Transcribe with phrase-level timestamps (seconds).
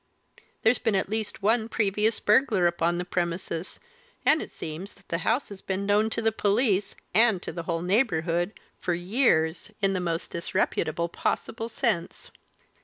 [0.63, 3.79] There's been at least one previous burglar upon the premises,
[4.25, 7.61] and it seems that the house has been known to the police and to the
[7.69, 12.31] whole neighbourhood for years, in the most disreputable possible sense."